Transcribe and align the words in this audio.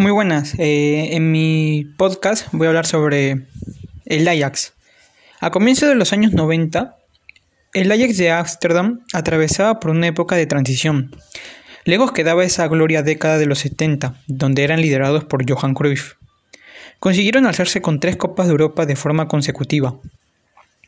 Muy 0.00 0.12
buenas. 0.12 0.54
Eh, 0.56 1.14
en 1.14 1.30
mi 1.30 1.84
podcast 1.98 2.48
voy 2.52 2.64
a 2.64 2.70
hablar 2.70 2.86
sobre 2.86 3.42
el 4.06 4.26
Ajax. 4.28 4.72
A 5.40 5.50
comienzos 5.50 5.90
de 5.90 5.94
los 5.94 6.14
años 6.14 6.32
90, 6.32 6.96
el 7.74 7.92
Ajax 7.92 8.16
de 8.16 8.30
Ámsterdam 8.30 9.00
atravesaba 9.12 9.78
por 9.78 9.90
una 9.90 10.06
época 10.06 10.36
de 10.36 10.46
transición. 10.46 11.14
Luego 11.84 12.14
quedaba 12.14 12.44
esa 12.44 12.66
gloria 12.66 13.02
década 13.02 13.36
de 13.36 13.44
los 13.44 13.58
70, 13.58 14.14
donde 14.26 14.64
eran 14.64 14.80
liderados 14.80 15.24
por 15.24 15.44
Johan 15.46 15.74
Cruyff. 15.74 16.14
Consiguieron 16.98 17.44
alzarse 17.44 17.82
con 17.82 18.00
tres 18.00 18.16
Copas 18.16 18.46
de 18.46 18.52
Europa 18.52 18.86
de 18.86 18.96
forma 18.96 19.28
consecutiva. 19.28 19.98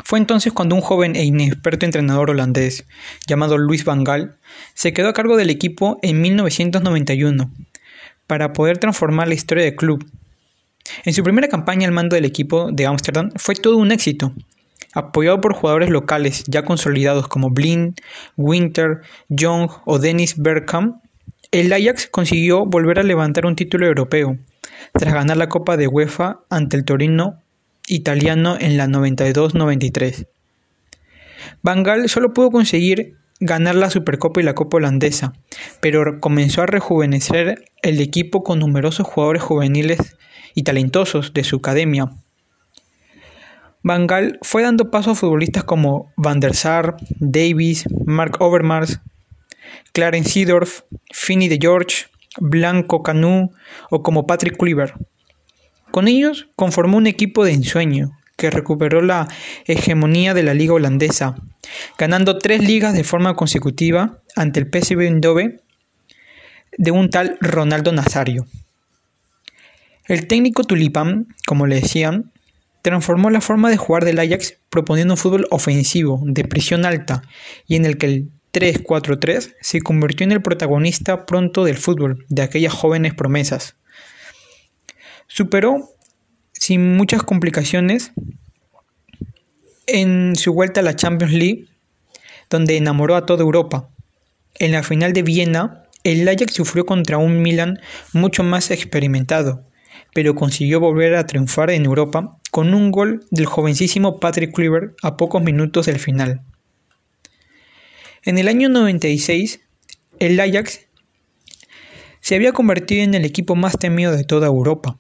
Fue 0.03 0.21
entonces 0.21 0.55
cuando 0.55 0.75
un 0.75 0.81
joven 0.81 1.17
e 1.17 1.25
inexperto 1.25 1.85
entrenador 1.85 2.31
holandés, 2.31 2.87
llamado 3.27 3.59
Luis 3.59 3.85
van 3.85 4.05
Gaal, 4.05 4.37
se 4.73 4.95
quedó 4.95 5.11
a 5.11 5.13
cargo 5.13 5.37
del 5.37 5.51
equipo 5.51 5.99
en 6.01 6.23
1991 6.23 7.51
para 8.33 8.55
poder 8.55 8.79
transformar 8.79 9.29
la 9.29 9.35
historia 9.35 9.63
del 9.63 9.77
club. 9.77 10.11
En 11.05 11.13
su 11.13 11.23
primera 11.23 11.49
campaña 11.49 11.87
al 11.87 11.93
mando 11.93 12.17
del 12.17 12.25
equipo 12.25 12.73
de 12.73 12.87
Ámsterdam 12.87 13.29
fue 13.37 13.55
todo 13.55 13.77
un 13.77 13.93
éxito, 13.93 14.33
apoyado 14.95 15.39
por 15.43 15.53
jugadores 15.53 15.91
locales 15.91 16.43
ya 16.47 16.65
consolidados 16.65 17.29
como 17.29 17.51
Blind, 17.51 18.01
Winter, 18.39 19.03
Young 19.29 19.69
o 19.85 19.99
Dennis 19.99 20.39
Bergkamp. 20.39 20.97
El 21.51 21.75
Ajax 21.75 22.09
consiguió 22.11 22.65
volver 22.65 23.01
a 23.01 23.03
levantar 23.03 23.45
un 23.45 23.55
título 23.55 23.87
europeo, 23.87 24.39
tras 24.95 25.13
ganar 25.13 25.37
la 25.37 25.51
Copa 25.51 25.77
de 25.77 25.89
UEFA 25.89 26.41
ante 26.49 26.79
el 26.79 26.87
Torino 26.87 27.39
italiano 27.87 28.57
en 28.59 28.79
la 28.79 28.87
92-93. 28.87 30.27
Van 31.61 31.83
Gaal 31.83 32.09
solo 32.09 32.33
pudo 32.33 32.51
conseguir 32.51 33.19
ganar 33.45 33.75
la 33.75 33.91
Supercopa 33.91 34.41
y 34.41 34.45
la 34.45 34.55
Copa 34.55 34.77
holandesa, 34.77 35.33
pero 35.81 36.21
comenzó 36.21 36.63
a 36.63 36.67
rejuvenecer 36.67 37.65
el 37.83 38.01
equipo 38.01 38.45
con 38.45 38.61
numerosos 38.61 39.07
jugadores 39.07 39.43
juveniles 39.43 40.17
y 40.55 40.63
talentosos 40.63 41.35
de 41.35 41.43
su 41.43 41.57
academia. 41.57 42.07
Van 43.83 44.07
Gaal 44.07 44.39
fue 44.43 44.63
dando 44.63 44.91
paso 44.93 45.11
a 45.11 45.15
futbolistas 45.17 45.65
como 45.65 46.13
Van 46.17 46.39
der 46.39 46.55
Sar, 46.55 46.97
Davis, 47.19 47.85
Mark 48.07 48.37
Overmars, 48.39 49.01
Clarence 49.93 50.31
Seedorf, 50.31 50.83
Finney 51.13 51.49
de 51.49 51.59
George, 51.61 52.07
Blanco 52.39 53.03
Canu 53.03 53.51
o 53.91 54.03
como 54.03 54.25
Patrick 54.25 54.57
Kluivert. 54.57 54.95
Con 55.91 56.07
ellos 56.07 56.49
conformó 56.55 56.97
un 56.97 57.09
equipo 57.09 57.45
de 57.45 57.55
ensueño 57.55 58.13
que 58.43 58.51
recuperó 58.51 59.03
la 59.03 59.29
hegemonía 59.67 60.35
de 60.35 60.43
la 60.43 60.53
liga 60.53 60.75
holandesa, 60.75 61.37
ganando 61.97 62.39
tres 62.39 62.61
ligas 62.61 62.93
de 62.93 63.05
forma 63.05 63.37
consecutiva 63.37 64.19
ante 64.35 64.59
el 64.59 64.67
PSV 64.67 65.01
Eindhoven 65.03 65.61
de 66.77 66.91
un 66.91 67.09
tal 67.09 67.39
Ronaldo 67.41 67.93
Nazario. 67.93 68.49
El 70.09 70.27
técnico 70.27 70.65
Tulipán, 70.65 71.29
como 71.47 71.69
le 71.69 71.77
decían, 71.77 72.33
transformó 72.83 73.31
la 73.31 73.41
forma 73.41 73.71
de 73.71 73.77
jugar 73.77 74.05
del 74.05 74.19
Ajax 74.19 74.59
proponiendo 74.71 75.15
un 75.15 75.19
fútbol 75.19 75.47
ofensivo, 75.53 76.21
de 76.25 76.43
presión 76.43 76.85
alta, 76.85 77.23
y 77.69 77.77
en 77.77 77.85
el 77.85 77.97
que 77.97 78.07
el 78.07 78.31
3-4-3 78.53 79.55
se 79.61 79.81
convirtió 79.83 80.25
en 80.25 80.33
el 80.33 80.43
protagonista 80.43 81.27
pronto 81.27 81.63
del 81.63 81.77
fútbol 81.77 82.27
de 82.29 82.43
aquellas 82.43 82.73
jóvenes 82.73 83.15
promesas. 83.15 83.77
Superó 85.29 85.93
sin 86.63 86.97
muchas 86.97 87.25
complicaciones 87.25 88.13
en 89.89 90.37
su 90.37 90.53
vuelta 90.53 90.79
a 90.79 90.85
la 90.85 90.95
Champions 90.95 91.35
League, 91.35 91.67
donde 92.49 92.77
enamoró 92.77 93.17
a 93.17 93.27
toda 93.27 93.43
Europa. 93.43 93.89
En 94.61 94.71
la 94.71 94.85
final 94.85 95.13
de 95.13 95.25
Viena, 95.25 95.83
el 96.05 96.29
Ajax 96.29 96.55
sufrió 96.55 96.87
contra 96.87 97.19
un 97.19 97.43
Milan 97.43 97.81
mucho 98.13 98.45
más 98.45 98.71
experimentado, 98.71 99.65
pero 100.15 100.37
consiguió 100.37 100.79
volver 100.79 101.17
a 101.17 101.27
triunfar 101.27 101.73
en 101.73 101.85
Europa 101.85 102.39
con 102.53 102.75
un 102.75 102.93
gol 102.93 103.27
del 103.33 103.47
jovencísimo 103.47 104.21
Patrick 104.21 104.55
Kluivert 104.55 104.95
a 105.03 105.17
pocos 105.17 105.43
minutos 105.43 105.87
del 105.87 105.99
final. 105.99 106.43
En 108.23 108.39
el 108.39 108.47
año 108.47 108.69
96, 108.69 109.59
el 110.21 110.39
Ajax 110.39 110.87
se 112.21 112.37
había 112.37 112.53
convertido 112.53 113.03
en 113.03 113.15
el 113.15 113.25
equipo 113.25 113.57
más 113.57 113.77
temido 113.77 114.13
de 114.13 114.23
toda 114.23 114.47
Europa 114.47 114.97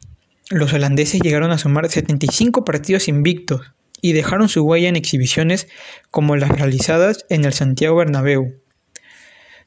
los 0.52 0.72
holandeses 0.72 1.20
llegaron 1.20 1.50
a 1.50 1.58
sumar 1.58 1.88
75 1.88 2.64
partidos 2.64 3.08
invictos 3.08 3.72
y 4.00 4.12
dejaron 4.12 4.48
su 4.48 4.62
huella 4.62 4.88
en 4.88 4.96
exhibiciones 4.96 5.68
como 6.10 6.36
las 6.36 6.50
realizadas 6.50 7.24
en 7.30 7.44
el 7.44 7.52
Santiago 7.52 7.96
Bernabéu, 7.96 8.54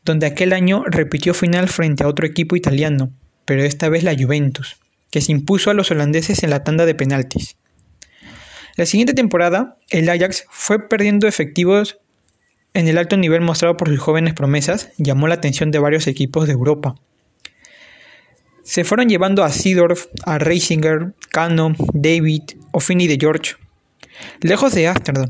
donde 0.04 0.28
aquel 0.28 0.54
año 0.54 0.84
repitió 0.86 1.34
final 1.34 1.68
frente 1.68 2.04
a 2.04 2.08
otro 2.08 2.28
equipo 2.28 2.56
italiano, 2.56 3.12
pero 3.46 3.64
esta 3.64 3.90
vez 3.90 4.04
la 4.04 4.16
Juventus, 4.16 4.78
que 5.10 5.22
se 5.22 5.32
impuso 5.32 5.72
a 5.72 5.74
los 5.74 5.90
holandeses 5.92 6.44
en 6.44 6.50
la 6.50 6.64
tanda 6.64 6.86
de 6.86 6.96
penaltis. 6.96 7.58
La 8.76 8.86
siguiente 8.86 9.14
temporada, 9.14 9.78
el 9.90 10.10
Ajax 10.10 10.46
fue 10.50 10.88
perdiendo 10.88 11.28
efectivos 11.28 11.98
en 12.74 12.90
el 12.90 12.98
alto 12.98 13.16
nivel 13.16 13.40
mostrado 13.40 13.78
por 13.78 13.88
sus 13.88 14.00
jóvenes 14.00 14.34
promesas, 14.34 14.92
llamó 14.98 15.30
la 15.30 15.36
atención 15.36 15.72
de 15.72 15.80
varios 15.80 16.08
equipos 16.08 16.46
de 16.46 16.54
Europa. 16.54 16.96
Se 18.66 18.84
fueron 18.84 19.08
llevando 19.08 19.44
a 19.44 19.52
Seedorf, 19.52 20.08
a 20.26 20.40
Reisinger, 20.40 21.14
Cano, 21.30 21.74
David 21.94 22.42
o 22.72 22.80
Finney 22.80 23.06
de 23.06 23.20
George, 23.22 23.54
lejos 24.42 24.74
de 24.74 24.88
Amsterdam. 24.88 25.30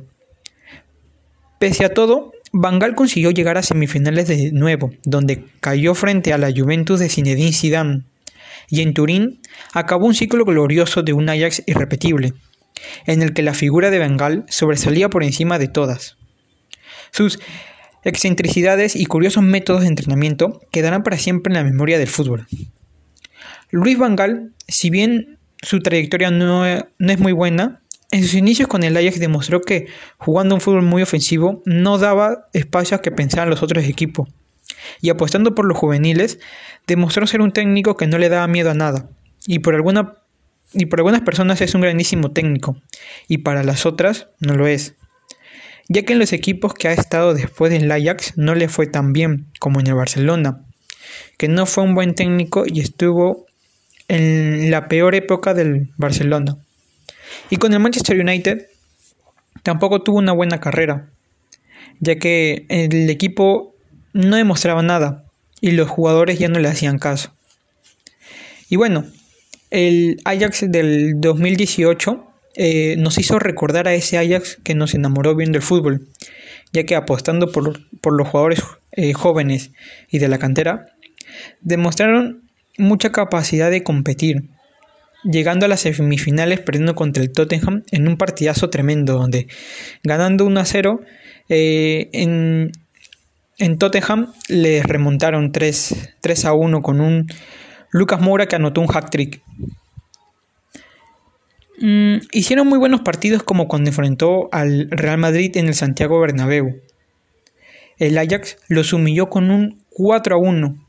Pese 1.60 1.84
a 1.84 1.94
todo, 1.94 2.32
Bangal 2.54 2.96
consiguió 2.96 3.32
llegar 3.32 3.58
a 3.58 3.62
semifinales 3.62 4.30
de 4.30 4.54
nuevo, 4.54 4.94
donde 5.04 5.44
cayó 5.60 5.96
frente 5.96 6.32
a 6.32 6.38
la 6.38 6.50
Juventus 6.56 7.02
de 7.02 7.10
Zinedine 7.10 7.52
Zidane, 7.52 8.04
y 8.70 8.82
en 8.82 8.94
Turín 8.94 9.42
acabó 9.74 10.06
un 10.06 10.16
ciclo 10.16 10.46
glorioso 10.46 11.04
de 11.04 11.12
un 11.12 11.28
Ajax 11.28 11.62
irrepetible, 11.66 12.34
en 13.06 13.22
el 13.22 13.34
que 13.34 13.44
la 13.44 13.54
figura 13.54 13.92
de 13.92 14.00
Bangal 14.00 14.46
sobresalía 14.48 15.10
por 15.10 15.26
encima 15.26 15.60
de 15.60 15.68
todas. 15.68 16.16
Sus 17.12 17.40
excentricidades 18.06 18.96
y 18.96 19.06
curiosos 19.08 19.44
métodos 19.44 19.82
de 19.82 19.90
entrenamiento 19.90 20.62
quedarán 20.72 21.04
para 21.04 21.18
siempre 21.18 21.52
en 21.52 21.58
la 21.58 21.70
memoria 21.70 22.00
del 22.00 22.08
fútbol. 22.08 22.48
Luis 23.72 23.98
Van 23.98 24.16
Gaal, 24.16 24.54
si 24.68 24.90
bien 24.90 25.40
su 25.62 25.80
trayectoria 25.80 26.32
no, 26.32 26.66
es 26.66 27.20
muy 27.20 27.32
buena, 27.32 27.82
en 28.12 28.22
sus 28.22 28.36
inicios 28.36 28.68
con 28.68 28.84
el 28.84 28.96
Ajax 28.96 29.20
demostró 29.20 29.62
que 29.62 29.88
jugando 30.18 30.56
un 30.56 30.62
fútbol 30.62 30.84
muy 30.84 31.02
ofensivo 31.02 31.62
no 31.66 31.98
daba 31.98 32.48
espacio 32.54 32.96
a 32.96 33.02
que 33.02 33.12
pensaran 33.12 33.50
los 33.50 33.64
otros 33.64 33.84
equipos. 33.86 34.30
Y 35.02 35.10
apostando 35.10 35.56
por 35.56 35.66
los 35.66 35.78
juveniles, 35.78 36.40
demostró 36.88 37.26
ser 37.28 37.42
un 37.42 37.52
técnico 37.52 37.98
que 37.98 38.08
no 38.08 38.18
le 38.18 38.30
daba 38.30 38.48
miedo 38.48 38.72
a 38.72 38.76
nada. 38.76 39.10
Y 39.48 39.60
por, 39.60 39.76
alguna, 39.76 40.16
y 40.74 40.86
por 40.86 41.00
algunas 41.00 41.22
personas 41.22 41.62
es 41.62 41.74
un 41.76 41.82
grandísimo 41.82 42.32
técnico, 42.32 42.78
y 43.28 43.40
para 43.40 43.64
las 43.64 43.86
otras 43.86 44.28
no 44.40 44.56
lo 44.56 44.68
es. 44.68 44.96
Ya 45.88 46.04
que 46.04 46.14
en 46.14 46.20
los 46.20 46.34
equipos 46.34 46.74
que 46.74 46.88
ha 46.88 46.94
estado 46.94 47.34
después 47.34 47.72
del 47.72 47.92
Ajax 47.92 48.38
no 48.38 48.56
le 48.56 48.70
fue 48.70 48.88
tan 48.88 49.14
bien 49.14 49.48
como 49.60 49.80
en 49.80 49.88
el 49.88 49.96
Barcelona, 49.96 50.64
que 51.38 51.48
no 51.48 51.66
fue 51.66 51.84
un 51.84 51.94
buen 51.94 52.16
técnico 52.16 52.64
y 52.66 52.80
estuvo 52.80 53.46
en 54.08 54.72
la 54.72 54.88
peor 54.88 55.16
época 55.16 55.54
del 55.54 55.92
Barcelona. 55.98 56.58
Y 57.50 57.58
con 57.58 57.74
el 57.74 57.80
Manchester 57.80 58.20
United 58.20 58.68
tampoco 59.64 60.02
tuvo 60.02 60.20
una 60.20 60.32
buena 60.32 60.60
carrera, 60.60 61.10
ya 62.00 62.16
que 62.18 62.66
el 62.70 63.10
equipo 63.10 63.76
no 64.14 64.36
demostraba 64.38 64.82
nada 64.82 65.26
y 65.62 65.72
los 65.72 65.90
jugadores 65.90 66.40
ya 66.40 66.48
no 66.48 66.60
le 66.60 66.70
hacían 66.70 67.00
caso. 67.00 67.34
Y 68.70 68.76
bueno, 68.78 69.06
el 69.72 70.22
Ajax 70.26 70.72
del 70.72 71.20
2018 71.20 72.26
eh, 72.56 72.96
nos 72.98 73.18
hizo 73.18 73.40
recordar 73.40 73.88
a 73.88 73.94
ese 73.94 74.18
Ajax 74.18 74.58
que 74.64 74.76
nos 74.76 74.94
enamoró 74.94 75.36
viendo 75.36 75.58
el 75.58 75.64
fútbol, 75.64 76.08
ya 76.72 76.86
que 76.86 76.96
apostando 76.96 77.52
por, 77.52 77.80
los 78.14 78.28
jugadores 78.28 78.64
eh, 78.94 79.14
jóvenes 79.14 79.72
y 80.10 80.20
de 80.20 80.28
la 80.28 80.40
cantera, 80.40 80.88
demostraron 81.62 82.45
mucha 82.78 83.12
capacidad 83.12 83.72
de 83.72 83.84
competir, 83.84 84.50
llegando 85.24 85.66
a 85.66 85.70
las 85.70 85.82
semifinales 85.82 86.60
perdiendo 86.62 86.96
contra 86.96 87.24
el 87.24 87.32
Tottenham 87.32 87.84
en 87.92 88.08
un 88.08 88.18
partidazo 88.18 88.70
tremendo, 88.70 89.18
donde 89.18 89.48
ganando 90.04 90.46
1 90.46 90.60
a 90.60 90.66
0 90.66 91.02
eh, 91.50 92.10
en, 92.14 92.72
en, 93.58 93.78
Tottenham 93.78 94.34
les 94.50 94.86
remontaron 94.86 95.52
3, 95.52 96.16
3 96.22 96.46
a 96.46 96.54
1 96.54 96.82
con 96.82 97.02
un 97.02 97.28
Lucas 97.92 98.22
Moura 98.22 98.48
que 98.48 98.56
anotó 98.56 98.82
un 98.82 98.88
hack 98.88 99.10
trick. 99.10 99.42
Mm, 101.80 102.18
hicieron 102.32 102.68
muy 102.68 102.80
buenos 102.80 103.02
partidos 103.02 103.44
como 103.44 103.68
cuando 103.68 103.90
enfrentó 103.90 104.50
al 104.52 104.88
Real 104.92 105.18
Madrid 105.18 105.56
en 105.58 105.68
el 105.68 105.74
Santiago 105.74 106.20
Bernabéu. 106.20 106.82
El 107.98 108.18
Ajax 108.18 108.58
los 108.68 108.94
humilló 108.94 109.30
con 109.30 109.52
un 109.52 109.84
4 109.90 110.36
a 110.36 110.40
1 110.40 110.85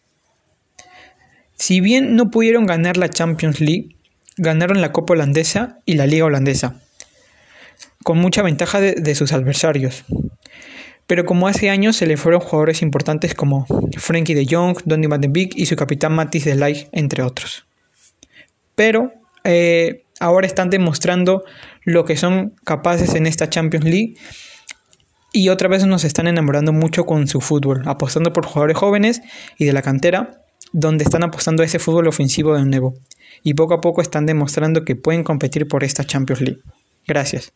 si 1.57 1.81
bien 1.81 2.17
no 2.17 2.31
pudieron 2.31 2.67
ganar 2.67 2.97
la 2.97 3.09
Champions 3.09 3.61
League, 3.61 3.97
ganaron 4.37 4.81
la 4.81 4.93
Copa 4.93 5.15
Holandesa 5.15 5.79
y 5.87 5.95
la 5.95 6.07
Liga 6.07 6.27
Holandesa, 6.27 6.81
con 8.03 8.19
mucha 8.19 8.43
ventaja 8.43 8.81
de, 8.81 9.15
sus 9.15 9.33
adversarios. 9.33 10.05
Pero 11.07 11.25
como 11.25 11.49
hace 11.49 11.71
años 11.71 11.97
se 11.97 12.07
le 12.07 12.17
fueron 12.17 12.41
jugadores 12.41 12.83
importantes 12.83 13.35
como 13.35 13.67
Frankie 13.97 14.35
de 14.35 14.47
Jong, 14.49 14.79
Donny 14.85 15.07
van 15.07 15.21
de 15.21 15.29
Beek 15.29 15.57
y 15.57 15.67
su 15.67 15.77
capitán 15.77 16.13
Matis 16.15 16.45
de 16.45 16.57
Ligt, 16.57 16.89
entre 16.93 17.23
otros. 17.23 17.65
pero 18.75 19.13
eh, 19.45 20.05
ahora 20.19 20.47
están 20.47 20.71
demostrando 20.71 21.45
lo 21.85 22.05
que 22.05 22.17
son 22.17 22.55
capaces 22.65 23.15
en 23.15 23.27
esta 23.27 23.49
Champions 23.49 23.85
League 23.85 24.15
y 25.33 25.51
otra 25.51 25.69
vez 25.69 25.87
nos 25.87 26.05
están 26.05 26.27
enamorando 26.27 26.73
mucho 26.73 27.07
con 27.07 27.29
su 27.29 27.41
fútbol, 27.41 27.83
apostando 27.87 28.33
por 28.33 28.47
jugadores 28.47 28.77
jóvenes 28.77 29.23
y 29.59 29.67
de 29.67 29.73
la 29.73 29.83
cantera, 29.83 30.46
donde 30.79 31.05
están 31.05 31.25
apostando 31.25 31.63
a 31.63 31.67
ese 31.67 31.79
fútbol 31.79 32.07
ofensivo 32.07 32.55
de 32.55 32.67
nuevo. 32.67 32.95
Y 33.43 33.55
poco 33.55 33.73
a 33.73 33.81
poco 33.81 34.03
están 34.03 34.27
demostrando 34.27 34.85
que 34.85 34.95
pueden 34.95 35.25
competir 35.25 35.67
por 35.67 35.85
esta 35.85 36.05
Champions 36.05 36.43
League. 36.43 36.61
Gracias. 37.07 37.55